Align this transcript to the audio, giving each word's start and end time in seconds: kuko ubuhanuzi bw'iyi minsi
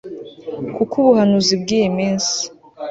kuko 0.75 0.93
ubuhanuzi 1.01 1.53
bw'iyi 1.61 1.89
minsi 1.97 2.37